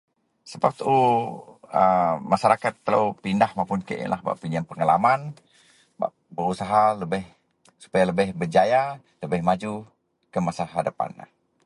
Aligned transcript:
sebab 0.51 0.71
tuu 0.79 1.11
a 1.81 1.83
Masyarakat 2.31 2.73
telou 2.85 3.05
pindah 3.23 3.51
mapun 3.57 3.79
kek 3.87 3.99
ienlah 4.01 4.21
bak 4.25 4.37
peyieng 4.41 4.67
pengalaman, 4.69 5.19
bak 5.99 6.11
berusaha 6.35 6.83
lebih 7.01 7.23
supaya 7.83 8.03
lebih 8.11 8.27
Berjaya, 8.41 8.83
lebih 9.23 9.39
maju 9.47 9.73
ke 10.33 10.37
masa 10.47 10.63
hadapan 10.75 11.09